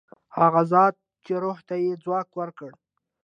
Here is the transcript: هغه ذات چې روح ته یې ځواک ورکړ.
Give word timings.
هغه 0.37 0.61
ذات 0.73 0.95
چې 1.25 1.33
روح 1.43 1.57
ته 1.67 1.75
یې 1.83 1.91
ځواک 2.03 2.29
ورکړ. 2.39 2.71